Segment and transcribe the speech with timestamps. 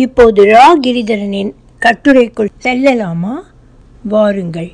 [0.00, 1.50] இப்போது ரா கிரிதரனின்
[1.80, 3.34] கட்டுரைக்குள் செல்லலாமா?
[4.08, 4.70] வாருங்கள்.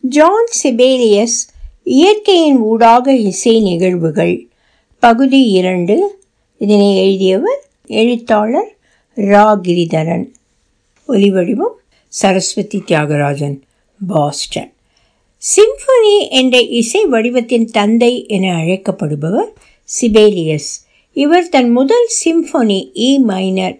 [0.00, 1.38] John Sibelius
[1.84, 4.48] இயற்கையின் ஊடாக இசை நிகழ்வுகள்.
[5.02, 5.96] பகுதி இரண்டு.
[6.58, 8.70] இதனை எழுதியவர் எழுத்தாளர்
[9.16, 10.26] ரா கிரிதரன்
[11.08, 11.76] ஒலிவடிவம்
[12.08, 13.56] சரஸ்வதி தியாகராஜன்
[14.00, 14.70] பாஸ்டன்.
[15.42, 19.50] சிம்பனி என்ற இசை வடிவத்தின் தந்தை என அழைக்கப்படுபவர்
[19.88, 20.70] சிபேலியஸ்
[21.16, 23.76] இவர் தன் முதல் சிம்ஃபனி இ மைனர்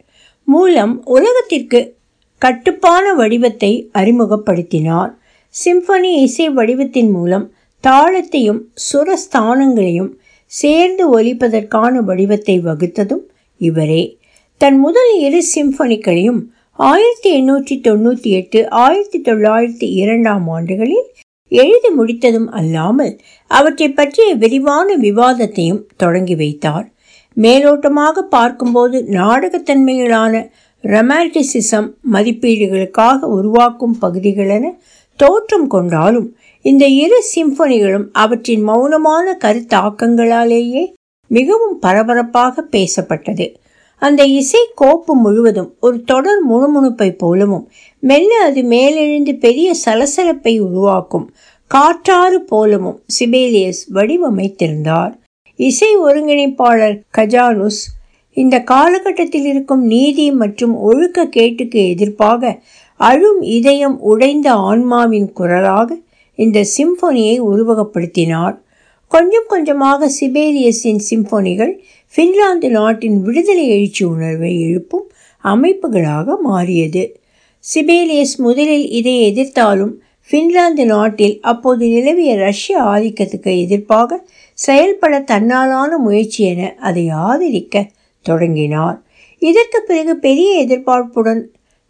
[0.46, 1.96] மூலம் உலகத்திற்கு
[2.38, 5.12] கட்டுப்பான வடிவத்தை அறிமுகப்படுத்தினார்.
[5.54, 7.52] சிம்பனி இசை வடிவத்தின் மூலம்
[7.84, 10.12] தாளத்தையும் சுரஸ்தானங்களையும்
[10.46, 13.24] சேர்ந்து ஒலிப்பதற்கான வடிவத்தை வகுத்ததும்
[13.58, 14.18] இவரே.
[14.60, 16.40] தன் முதல் இரு சிம்பனிகளையும்
[16.72, 21.06] ஆயிரத்தி எண்ணூற்றி தொண்ணூற்றி எட்டு ஆயிரத்தி தொள்ளாயிரத்தி இரண்டாம் ஆண்டுகளில்
[21.48, 23.18] எழுதி முடித்ததும் அல்லாமல்
[23.50, 26.86] அவற்றை பற்றிய விரிவான விவாதத்தையும் தொடங்கி வைத்தார்.
[27.36, 30.34] மேலோட்டமாக பார்க்கும்போது நாடகத்தன்மையிலான
[30.84, 34.64] ரொமான்டிசிசம் மதிப்பீடுகளுக்காக உருவாக்கும் பகுதிகளென
[35.20, 36.28] தோற்றம் கொண்டாலும்
[36.64, 40.84] இந்த இரு சிம்பனிகளும் அவற்றின் மௌனமான கருத்தாக்கங்களாலேயே
[41.30, 43.46] மிகவும் பரபரப்பாக பேசப்பட்டது.
[44.02, 47.64] அந்த இசை கோப்பு முழுவதும் ஒரு தொடர் முணுமுணுப்பை போலவும்
[48.02, 51.26] மெல்ல அது மேலெழுந்து பெரிய சலசலப்பை உருவாக்கும்
[51.70, 55.14] காற்றாறு போலவும் சிபேலியஸ் வடிவமைத்திருந்தார்.
[55.56, 57.80] இசை ஒருங்கிணைப்பாளர் கஜானுஸ்
[58.36, 62.60] இந்த காலகட்டத்தில் இருக்கும் நீதி மற்றும் ஒழுக்க கேட்டுக்கு எதிர்ப்பாக
[63.00, 65.98] அழும் இதயம் உடைந்த ஆன்மாவின் குரலாக
[66.34, 68.56] இந்த சிம்பொனியை உருவகப்படுத்தினார்.
[69.08, 71.72] கொஞ்சம் கொஞ்சமாக சிபேலியஸின் சிம்பொனிகள்
[72.14, 75.10] ஃபின்லாந்து நாட்டின் விடுதலை எழுச்சி உணர்வை எழுப்பும்
[75.44, 77.16] அமைப்புகளாக மாறியது.
[77.64, 79.94] சிபேலியஸ் முதலில் இதை எதிர்த்தாலும்
[80.28, 84.18] ஃபின்லாந்து நாட்டில் அப்போது நிலவிய ரஷ்ய ஆதிக்கத்துக்கு எதிர்ப்பாக
[84.54, 87.90] செயல்பட தன்னாலான முயற்சி என அதை ஆதரிக்க
[88.22, 89.02] தொடங்கினார்.
[89.38, 91.42] இதற்கு பிறகு பெரிய எதிர்பார்ப்புடன்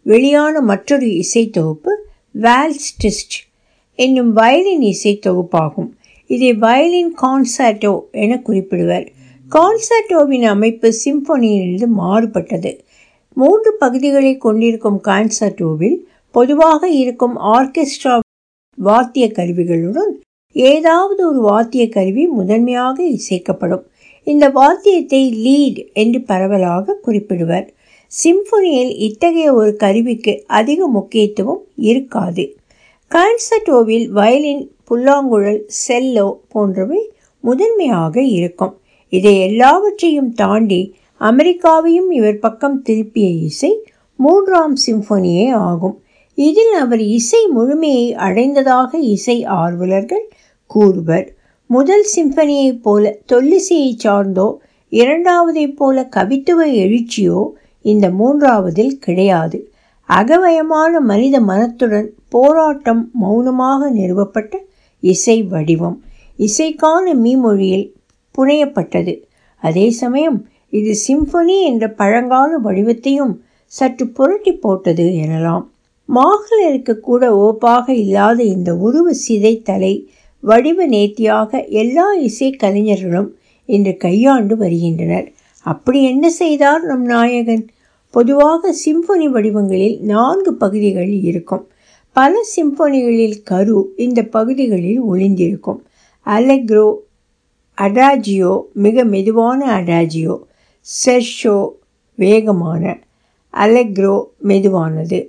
[0.03, 1.93] வெளியான மற்றொரு இசைத்தொகுப்பு
[2.41, 3.37] வேல்ஸ்டிஸ்ட்
[3.95, 5.89] என்னும் வயலின் இசைத்தொகுப்பாகும்.
[6.27, 9.07] இதை வயலின் கான்சர்டோ என குறிப்பிடுவர்.
[9.49, 12.71] கான்சர்டோவின் அமைப்பு சிம்பொனியிலிருந்து மாறுபட்டது.
[13.33, 15.97] மூன்று பகுதிகளை கொண்டிருக்கும் கான்சர்டோவில்
[16.31, 18.15] பொதுவாக இருக்கும் ஆர்கெஸ்ட்ரா
[18.77, 20.13] வாத்திய கருவிகளுடன்
[20.51, 23.83] ஏதாவது ஒரு வாத்திய கருவி முதன்மையாக இசைக்கப்படும்.
[24.23, 27.67] இந்த வாத்தியத்தை லீட் என்று பரவலாக குறிப்பிடுவர்.
[28.11, 32.55] சிம்பொனியில் இத்தகைய ஒரு கருவிக்கு அதிக முக்கியத்துவம் இருக்காது.
[33.11, 38.77] கான்சர்டோவில் வயலின் புல்லாங்குழல் செல்லோ போன்றவை முதன்மையாக இருக்கும்.
[39.09, 43.71] இதை எல்லாவற்றையும் தாண்டி அமெரிக்காவையும் இவர் பக்கம் திருப்பிய இசை
[44.15, 46.01] மூன்றாம் சிம்பொனியே ஆகும்.
[46.37, 50.25] இதில் அவர் இசை முழுமையை அடைந்ததாக இசை ஆர்வலர்கள்
[50.69, 51.27] கூறுவர்.
[51.69, 54.47] முதல் சிம்பனியைப் போல தொல்லிசையை சார்ந்தோ
[54.91, 57.39] இரண்டாவதைப் போல கவித்துவ எழுச்சியோ
[57.81, 59.71] இந்த மூன்றாவதில் கிடையாது.
[60.09, 64.53] அகவயமான மனித மனத்துடன் போராட்டம் மௌனமாக நிறுவப்பட்ட
[65.03, 65.97] இசை வடிவம்
[66.39, 67.87] இசைக்கான மீமொழியில்
[68.37, 69.15] புனையப்பட்டது.
[69.63, 70.39] அதே சமயம்
[70.69, 73.33] இது சிம்பொனி என்ற பழங்கால வடிவத்தையும்
[73.65, 75.65] சற்று புரட்டி போட்டது எனலாம்.
[76.13, 80.05] மாகலருக்கு கூட ஓப்பாக இல்லாத இந்த உருவ சிதைத்தலை
[80.39, 83.35] வடிவ நேர்த்தியாக எல்லா இசை கலைஞர்களும்
[83.65, 85.33] இன்று கையாண்டு வருகின்றனர்.
[85.61, 87.67] அப்படி என்ன செய்தார் நம் நாயகன்?
[88.09, 91.67] பொதுவாக சிம்பொனி வடிவங்களில் நான்கு பகுதிகள் இருக்கும்.
[92.11, 95.81] பல சிம்பொனிகளில் கரு இந்த பகுதிகளில் ஒளிந்திருக்கும்.
[96.25, 96.93] அலெக்ரோ
[97.77, 100.37] அடாஜியோ மிக மெதுவான அடாஜியோ
[101.05, 101.69] செர்ஷோ
[102.15, 102.99] வேகமான
[103.53, 105.19] அலெக்ரோ மெதுவானது.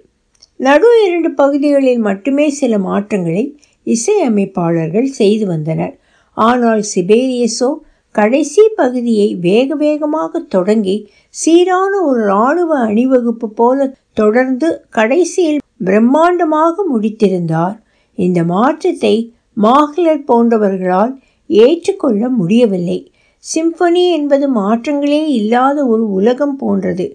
[0.60, 3.44] நடு இரண்டு பகுதிகளில் மட்டுமே சில மாற்றங்களை
[3.86, 5.94] இசையமைப்பாளர்கள் செய்து வந்தனர்.
[6.36, 7.69] ஆனால் சிபேரியஸோ
[8.14, 10.97] கடைசி பகுதியை வேக வேகமாக தொடங்கி
[11.34, 17.76] சீரான ஒரு இராணுவ அணிவகுப்பு போல தொடர்ந்து கடைசியில் பிரம்மாண்டமாக முடித்திருந்தார்.
[18.18, 19.14] இந்த மாற்றத்தை
[19.56, 21.12] மாஹ்லர் போன்றவர்களால்
[21.50, 22.98] ஏற்றுக்கொள்ள முடியவில்லை.
[23.44, 27.06] சிம்பனி என்பது மாற்றங்களே இல்லாத ஒரு உலகம் போன்றது.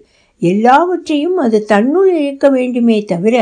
[0.52, 3.36] எல்லாவற்றையும் அது தன்னுள் இழுக்க வேண்டுமே தவிர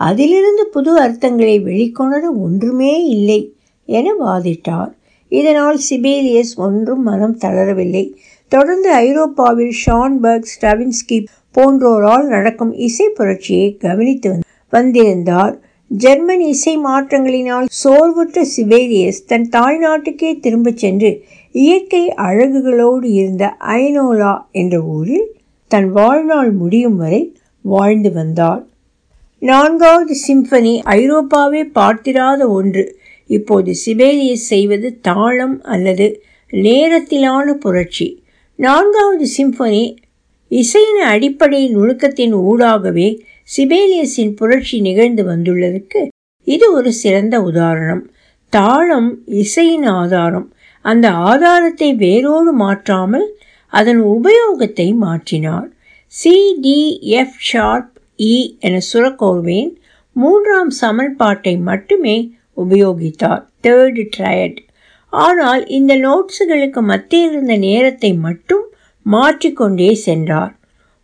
[0.00, 3.40] அதிலிருந்து புது அர்த்தங்களை வெளிக்கொணர ஒன்றுமே இல்லை
[3.88, 4.92] என வாதிட்டார்.
[5.32, 8.04] இதனால் சிபேலியஸ் ஒன்றும் மனம் தளரவில்லை.
[8.52, 11.18] தொடர்ந்து ஐரோப்பாவில் ஷான்பர்க் ஸ்டவின்ஸ்கி
[11.54, 14.30] போன்றோரால் நடக்கும் இசை புரட்சியை கவனித்து
[14.72, 15.54] வந்திருந்தார்.
[15.90, 21.10] ஜெர்மன் இசை மாற்றங்களினால் சோர்வுற்ற சிபேலியஸ் தன் தாய்நாட்டுக்கே திரும்பச் சென்று
[21.54, 23.44] இயற்கை அழகுகளோடு இருந்த
[23.76, 25.28] ஐனோலா என்ற ஊரில்
[25.68, 28.66] தன் வாழ்நாள் முடியும் வரை வாழ்ந்து வந்தார்
[29.38, 32.98] நான்காவது சிம்பனி ஐரோப்பாவே பார்த்திராத ஒன்று.
[33.26, 36.22] இப்போது சிபேலியஸ் செய்வது தாளம் அல்லது
[36.52, 38.24] நேரத்திலான புரட்சி.
[38.56, 39.96] நான்காவது சிம்பனி
[40.48, 43.20] இசையின் அடிப்படை நுணுக்கத்தின் ஊடாகவே
[43.56, 46.08] சிபேலியஸின் புரட்சி நிகழ்ந்து வந்துள்ளதற்கு
[46.44, 48.10] இது ஒரு சிறந்த உதாரணம்.
[48.52, 50.52] தாளம் இசையின் ஆதாரம்.
[50.84, 53.37] அந்த ஆதாரத்தை வேரோடு மாற்றாமல்
[53.72, 55.68] அதன் உபயோகத்தை மாற்றினார்.
[56.06, 56.78] C D
[57.20, 59.72] F sharp E என சுரக்கோர்வேன்.
[60.16, 62.16] மூன்றாம் சமன்பாட்டை மட்டுமே
[62.56, 63.42] உபயோகித்தார்.
[63.62, 64.58] தேர்டு ட்ரையட்
[65.12, 68.64] ஆனால் இந்த நோட்ஸுகளுக்கு மத்தியில் இருந்த நேரத்தை மட்டும்
[69.06, 70.54] மாற்றிக்கொண்டே சென்றார்.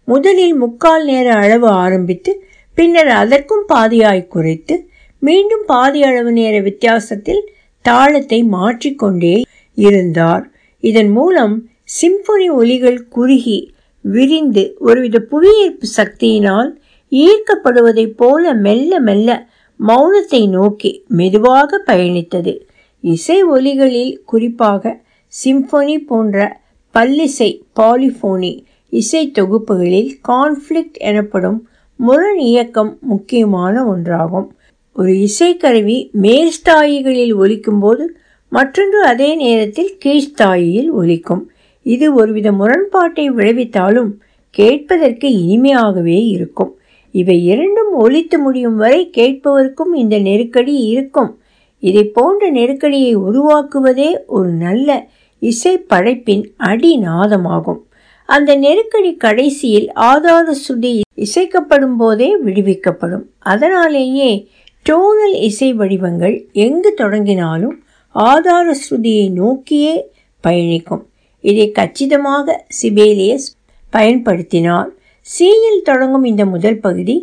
[0.09, 2.33] முதலில் முக்கால் நேர அளவு ஆரம்பித்து
[2.79, 4.75] பின்னர் அதற்கும் பாதியாய் குறைத்து
[5.23, 7.43] மீண்டும் பாதி அளவு நேர வித்தியாசத்தில்
[7.85, 9.37] தாளத்தை மாற்றிக்கொண்டே
[9.75, 10.45] இருந்தார்.
[10.81, 11.55] இதன் மூலம்
[11.89, 13.59] சிம்பொனி ஒலிகள் குறுகி
[14.01, 16.71] விரிந்து ஒருவித புவியீர்ப்பு சக்தியினால்
[17.13, 19.49] ஈர்க்கப்படுவதைப் போல மெல்ல மெல்ல
[19.81, 22.53] மௌனத்தை நோக்கி மெதுவாக பயணித்தது.
[23.01, 25.03] இசை ஒலிகளில் குறிப்பாக
[25.45, 26.61] சிம்பொனி போன்ற
[26.95, 27.51] பல்லிசை
[27.81, 28.53] பாலிஃபோனி
[28.89, 34.49] இசை தொகுப்புகளில் கான்ஃப்ளிக்ட் எனப்படும் முரண் இயக்கம் முக்கியமான ஒன்றாகும்.
[34.93, 38.05] ஒரு இசைக்கருவி மேல்ஸ்தாயிகளில் ஒலிக்கும்போது
[38.49, 41.43] மற்றொன்று அதே நேரத்தில் கீழ்ஸ்தாயியில் ஒலிக்கும்.
[41.85, 44.11] இது ஒருவித முரண்பாட்டை விளைவித்தாலும்
[44.51, 46.73] கேட்பதற்கு இனிமையாகவே இருக்கும்.
[47.11, 51.39] இவை இரண்டும் ஒழித்து முடியும் வரை கேட்பவருக்கும் இந்த நெருக்கடி இருக்கும்.
[51.79, 55.09] இதை போன்ற நெருக்கடியை உருவாக்குவதே ஒரு நல்ல
[55.39, 57.81] இசை படைப்பின் அடிநாதமாகும்.
[58.29, 63.25] அந்த நெருக்கடி கடைசியில் ஆதார சுடி இசைக்கப்படும் போதே விடுவிக்கப்படும்.
[63.39, 64.49] அதனாலேயே
[64.87, 67.77] டோனல் இசை வடிவங்கள் எங்கு தொடங்கினாலும்
[68.11, 69.95] ஆதார ஸ்ருதியை நோக்கியே
[70.41, 71.05] பயணிக்கும்.
[71.51, 73.49] இதை கச்சிதமாக சிபேலியஸ்
[73.93, 74.91] பயன்படுத்தினார்.
[75.27, 77.17] சியில் தொடங்கும் இந்த முதல் பகுதி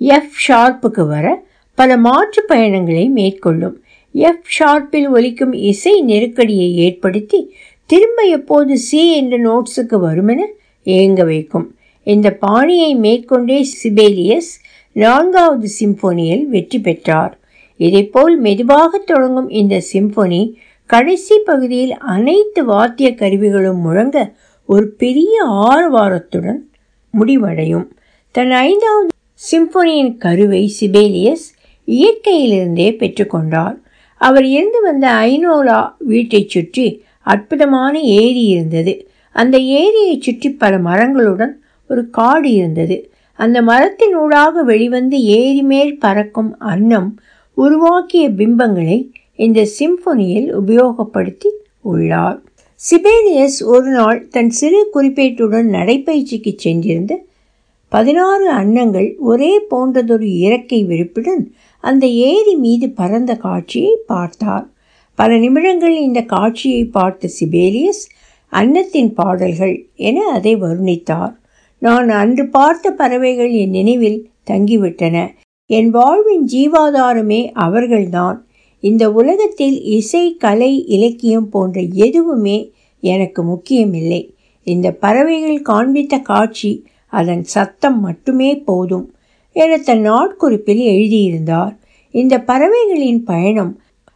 [0.00, 1.26] எஃப் ஷார்ப்புக்கு வர
[1.78, 3.76] பல மாற்று பயணங்களை மேற்கொள்ளும்.
[4.14, 7.40] எஃப் ஷார்ப்பில் ஒலிக்கும் இசை நெருக்கடியை ஏற்படுத்தி
[7.90, 10.40] திரும்ப எப்போது சி என்ற நோட்ஸுக்கு வருமென
[10.98, 11.66] ஏங்க வைக்கும்.
[12.06, 14.52] இந்த பாணியை மேற்கொண்டே சிபேலியஸ்
[14.96, 17.32] நான்காவது சிம்போனியில் வெற்றி பெற்றார்.
[17.80, 20.42] இதைப்போல் மெதுவாக தொடங்கும் இந்த சிம்போனி
[20.90, 24.16] கடைசி பகுதியில் அனைத்து வாத்திய கருவிகளும் முழங்க
[24.68, 26.60] ஒரு பெரிய ஆரவாரத்துடன்
[27.14, 27.86] முடிவடையும்.
[28.34, 29.08] தன் ஐந்தாவது
[29.50, 31.46] சிம்பொனியின் கருவை சிபேலியஸ்
[31.88, 33.76] இயற்கையிலிருந்தே பெற்றுக்கொண்டார்
[34.20, 36.86] அவர் இருந்து வந்த ஐநோலா வீட்டைச் சுற்றி
[37.22, 38.94] அற்புதமான ஏரி இருந்தது.
[39.32, 41.54] அந்த ஏரியை சுற்றி பல மரங்களுடன்
[41.88, 42.96] ஒரு காடு இருந்தது.
[43.38, 47.10] அந்த மரத்தின் ஊடாக வெளிவந்து ஏரி மேல் பறக்கும் அன்னம்
[47.54, 48.98] உருவாக்கிய பிம்பங்களை
[49.36, 51.48] இந்த சிம்பொனியில் உபயோகப்படுத்தி
[51.80, 52.42] உள்ளார்
[52.90, 57.16] சிபேலியஸ் ஒரு நாள் தன் சிறு குறிப்பேட்டுடன் நடைப்பயிற்சிக்கு சென்றிருந்து
[57.88, 64.70] பதினாறு அன்னங்கள் ஒரே போன்றதொரு இறக்கை விருப்புடன் அந்த ஏரி மீது பறந்த காட்சியை பார்த்தார்.
[65.14, 68.04] பல நிமிடங்கள் இந்த காட்சியை பார்த்த சிபேலியஸ்
[68.48, 71.34] அன்னத்தின் பாடல்கள் என அதை வர்ணித்தார்.
[71.78, 75.28] நான் அன்று பார்த்த பறவைகள் என் நினைவில் தங்கிவிட்டன.
[75.66, 78.43] என் வாழ்வின் ஜீவாதாரமே அவர்கள்தான்.
[78.88, 81.76] இந்த உலகத்தில் இசை கலை இலக்கியம் போன்ற
[82.06, 82.56] எதுவுமே
[83.00, 84.22] எனக்கு முக்கியமில்லை.
[84.66, 86.72] இந்த பறவைகள் காண்பித்த காட்சி
[87.20, 89.06] அதன் சத்தம் மட்டுமே போதும்
[89.56, 91.74] என தன் நாட்குறிப்பில் எழுதியிருந்தார்.
[92.14, 93.72] இந்த பறவைகளின் பயணம்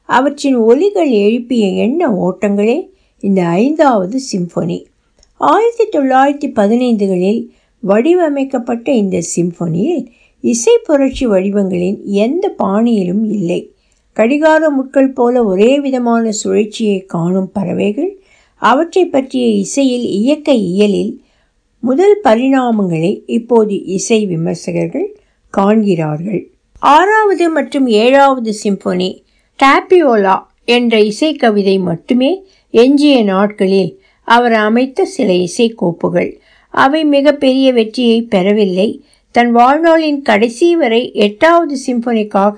[0.08, 2.78] அவற்றின் ஒலிகள் எழுப்பிய எண்ண ஓட்டங்களே
[3.20, 4.78] இந்த ஐந்தாவது சிம்பொனி.
[5.40, 7.42] ஆயிரத்தி தொள்ளாயிரத்தி பதினைந்துகளில்
[7.82, 10.04] வடிவமைக்கப்பட்ட இந்த சிம்பொனியில்
[10.44, 13.60] இசை புரட்சி வடிவங்களின் எந்த பாணியிலும் இல்லை.
[14.18, 18.12] கடிகார முட்கள் போல ஒரே விதமான சுழற்சியை காணும் பறவைகள்
[18.62, 21.12] அவற்றை பற்றிய இசையில் இயக்க இயலில்
[21.82, 25.08] முதல் பரிணாமங்களை இப்போது இசை விமர்சகர்கள்
[25.54, 26.40] காண்கிறார்கள்.
[26.94, 29.10] ஆறாவது மற்றும் ஏழாவது சிம்போனி
[29.58, 32.30] டாப்பியோலா என்ற இசைக்கவிதை மட்டுமே
[32.74, 33.92] எஞ்சிய நாட்களில்
[34.28, 36.30] அவர் அமைத்த சில இசைக்கோப்புகள்
[36.74, 38.88] அவை மிகப்பெரிய வெற்றியை பெறவில்லை.
[39.34, 42.56] தன் வாழ்நாளின் கடைசி வரை எட்டாவது சிம்பொனிக்காக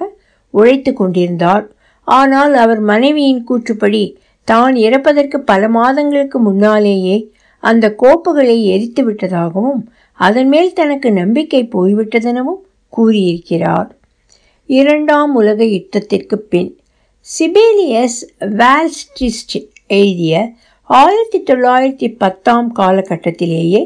[0.50, 1.66] உழைத்து கொண்டிருந்தார்
[2.08, 4.02] ஆனால் அவர் மனைவியின் கூற்றுப்படி
[4.44, 7.16] தான் இறப்பதற்கு பல மாதங்களுக்கு முன்னாலேயே
[7.62, 9.80] அந்த கோப்புகளை எரித்து விட்டதாகவும்
[10.20, 13.88] அதன் மேல் தனக்கு நம்பிக்கை போய்விட்டதெனவும் கூறியிருக்கிறார்.
[14.68, 16.70] இரண்டாம் உலக யுத்தத்திற்கு பின்
[17.26, 18.20] சிபேலியஸ்
[18.60, 20.34] வேல்ஸ்டிஸ்ட் எழுதிய
[20.90, 23.82] ஆயிரத்தி தொள்ளாயிரத்தி பத்தாம் காலகட்டத்திலேயே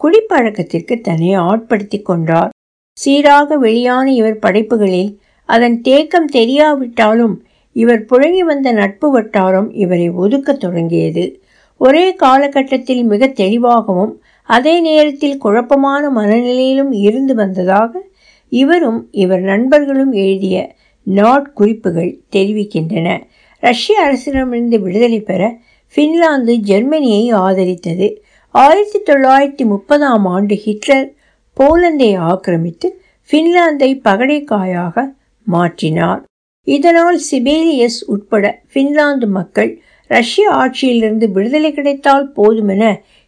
[0.00, 2.50] குடிப்பழக்கத்திற்கு தன்னை ஆட்படுத்தி கொண்டார்.
[2.98, 5.12] சீராக வெளியான இவர் படைப்புகளில்
[5.44, 7.34] அதன் தேக்கம் தெரியாவிட்டாலும்
[7.72, 11.42] இவர் புழங்கி வந்த நட்பு வட்டாரம் இவரை ஒதுக்கத் தொடங்கியது.
[11.76, 18.02] ஒரே காலகட்டத்தில் மிக தெளிவாகவும் அதே நேரத்தில் குழப்பமான மனநிலையிலும் இருந்து வந்ததாக
[18.48, 20.74] இவரும் இவர் நண்பர்களும் எழுதிய
[21.14, 23.22] நாட்குறிப்புகள் தெரிவிக்கின்றன.
[23.60, 25.56] ரஷ்ய அரசிடமிருந்து விடுதலை பெற
[25.96, 28.16] ஃபின்லாந்து ஜெர்மனியை ஆதரித்தது.
[28.50, 31.14] ஆயிரத்தி தொள்ளாயிரத்தி முப்பதாம் ஆண்டு ஹிட்லர்
[31.60, 35.14] போலந்தை ஆக்கிரமித்து ஃபின்லாந்தை பகடைக்காயாக
[35.46, 36.22] மாற்றினார்.
[36.66, 39.72] இதனால் சிபேலியஸ் உட்பட பின்லாந்து மக்கள்
[40.10, 42.82] ரஷ்ய ஆட்சியிலிருந்து விடுதலை கிடைத்தால் போதுமென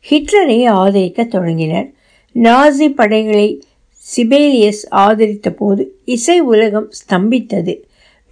[0.05, 1.89] ஹிட்லரை ஆதரிக்க தொடங்கினர்.
[2.35, 3.49] நாசி படைகளை
[4.03, 7.75] சிபேலியஸ் ஆதரித்த போது இசை உலகம் ஸ்தம்பித்தது.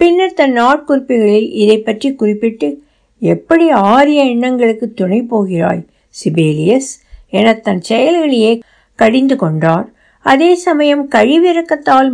[0.00, 2.68] பின்னர் தன் நாட்குறிப்புகளில் இதை பற்றி குறிப்பிட்டு
[3.22, 5.82] எப்படி ஆரிய எண்ணங்களுக்கு துணை போகிறாய்
[6.14, 6.90] சிபேலியஸ்
[7.30, 8.52] என தன் செயல்களையே
[8.98, 9.86] கடிந்து கொண்டார்.
[10.24, 12.10] அதே சமயம் கழிவிறக்கத்தால்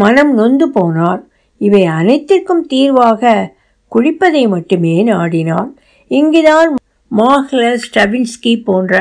[0.00, 1.22] மனம் நொந்து போனார்
[1.60, 3.32] இவை அனைத்திற்கும் தீர்வாக
[3.92, 5.70] குடிப்பதை மட்டுமே நாடினார்
[6.10, 6.72] இங்குதான்
[7.10, 8.94] மாஹ்லர் ஸ்டவின்ஸ்கி போன்ற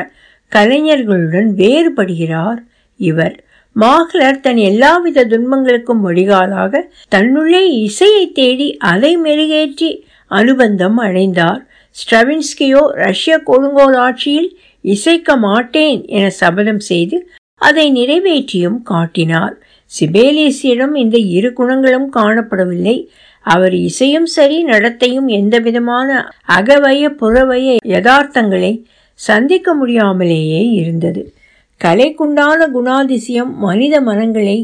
[0.51, 2.59] கலைஞர்களுடன் வேறுபடுகிறார்
[2.99, 3.35] இவர்.
[3.75, 6.83] மாஹ்லர் தன் எல்லாவித துன்பங்களுக்கும் வடிகாலாக
[7.15, 9.89] தன்னுள்ளே இசையை தேடி அதை மெருகேற்றி
[10.31, 11.61] அனுபந்தம் அடைந்தார்.
[11.95, 14.49] ஸ்ட்ரவின்ஸ்கியோ ரஷ்ய கொடுங்கோல் ஆட்சியில்
[14.85, 17.17] இசைக்க மாட்டேன் என சபதம் செய்து
[17.61, 19.53] அதை நிறைவேற்றியும் காட்டினார்.
[19.99, 23.07] சிபேலியஸிடம் இந்த இரு குணங்களும் காணப்படவில்லை.
[23.45, 26.09] அவர் இசையும் சரி நடத்தையும் எந்தவிதமான
[26.47, 28.83] அகவய புறவய யதார்த்தங்களை
[29.13, 31.33] சந்திக்க முடியாமலேயே இருந்தது.
[31.81, 34.57] கலைக்குண்டான குணாதிசயம் மனித மனங்களை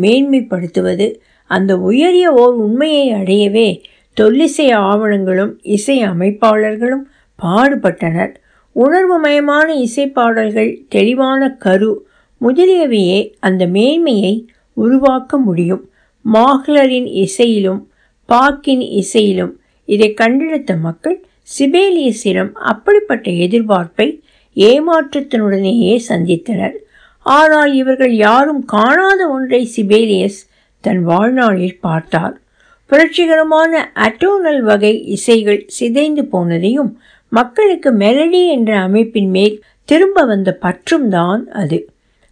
[0.00, 1.14] மேன்மைப்படுத்துவது
[1.50, 3.68] அந்த உயரிய ஓர் உண்மையை அடையவே
[4.16, 7.04] தொல்லிசை ஆவணங்களும் இசை அமைப்பாளர்களும்
[7.38, 8.32] பாடுபட்டனர்.
[8.76, 12.06] உணர்வுமயமான இசைப்பாடல்கள் தெளிவான கரு
[12.40, 14.34] முதலியவையே அந்த மேன்மையை
[14.84, 15.82] உருவாக்க முடியும்.
[16.24, 17.80] மாஹ்லரின் இசையிலும்
[18.28, 19.52] பாக்கின் இசையிலும்
[19.88, 21.18] இதை கண்டெடுத்த மக்கள்
[21.58, 24.08] சிபேலியஸிடம் அப்படிப்பட்ட எதிர்பார்ப்பை
[24.56, 26.76] ஏமாற்றத்தினுடனேயே சந்தித்தனர்.
[27.26, 30.40] ஆனால் இவர்கள் யாரும் காணாத ஒன்றை சிபேலியஸ்
[30.84, 32.34] தன் வாழ்நாளில் பார்த்தார்.
[32.90, 33.72] புரட்சிகரமான
[34.06, 36.90] அட்டோனல் வகை இசைகள் சிதைந்து போனதையும்
[37.32, 39.56] மக்களுக்கு மெலடி என்ற அமைப்பின் மேல்
[39.88, 41.78] திரும்ப வந்த பற்றும் தான் அது.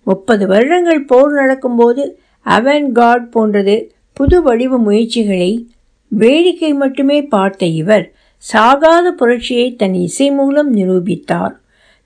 [0.06, 2.02] முப்பது வருடங்கள் போர் நடக்கும்போது
[2.50, 5.68] அவன்கார்ட் போன்றது புது வடிவ முயற்சிகளை
[6.08, 8.12] வேடிக்கை மட்டுமே பார்த்த இவர்
[8.52, 11.54] சாகாத புரட்சியை தன் இசை மூலம் நிரூபித்தார்.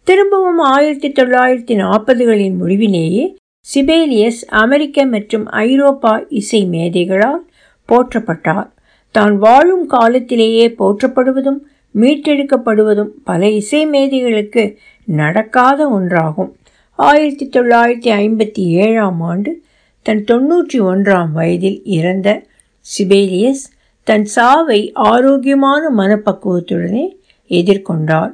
[0.03, 3.37] திரும்பவும் ஆயிரத்தி தொள்ளாயிரத்தி நாற்பதுகளின் முடிவிலேயே
[3.75, 7.43] சிபேலியஸ் அமெரிக்க மற்றும் ஐரோப்பா இசை மேதைகளால்
[7.89, 8.69] போற்றப்பட்டார்.
[9.11, 11.61] தான் வாழும் காலத்திலேயே போற்றப்படுவதும்
[11.95, 16.51] மீட்டெடுக்கப்படுவதும் பல இசை மேதைகளுக்கு நடக்காத ஒன்றாகும்.
[16.95, 19.63] ஆயிரத்தி தொள்ளாயிரத்தி ஐம்பத்தி ஏழாம் ஆண்டு
[20.07, 22.29] தன் தொன்னூற்றி ஒன்றாம் வயதில் இறந்த
[22.87, 23.65] சிபேலியஸ்
[24.07, 27.07] தன் சாவை ஆரோக்கியமான மனப்பக்குவத்துடனே
[27.51, 28.33] எதிர்கொண்டார்.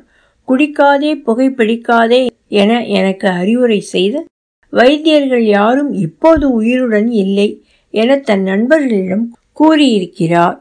[0.48, 4.24] குடிக்காதே புகைப்பிடிக்காதே என எனக்கு அறிவுரை செய்த
[4.72, 7.48] வைத்தியர்கள் யாரும் இப்போது உயிருடன் இல்லை
[7.90, 10.56] என தன் நண்பர்களிடம் கூறியிருக்கிறார்.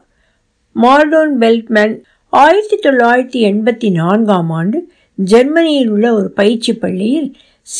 [0.76, 1.94] மார்டோன் பெல்ட்மேன்
[2.32, 4.78] ஆயிரத்தி தொள்ளாயிரத்தி எண்பத்தி நான்காம் ஆண்டு
[5.18, 7.28] ஜெர்மனியில் உள்ள ஒரு பயிற்சி பள்ளியில்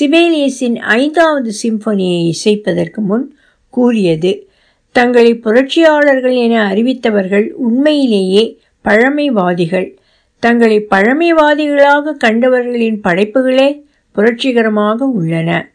[0.01, 3.39] சிபேலியஸின் ஐந்தாவது சிம்பனியை இசைப்பதற்கு முன்
[3.69, 4.49] கூறியது
[4.93, 9.99] தங்களை புரட்சியாளர்கள் என அறிவித்தவர்கள் உண்மையிலேயே பழமைவாதிகள்.
[10.39, 15.71] தங்களை பழமைவாதிகளாக கண்டவர்களின் படைப்புகளே புரட்சிகரமாக உள்ளன.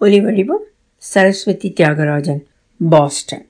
[0.00, 2.42] ஒலிவடிவம் சரஸ்வதி தியாகராஜன்
[2.90, 3.46] பாஸ்டன்.